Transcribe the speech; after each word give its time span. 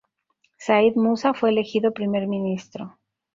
Said 0.57 0.95
Musa 0.95 1.35
fue 1.35 1.51
elegido 1.51 1.93
Primer 1.93 2.25
ministro. 2.25 2.97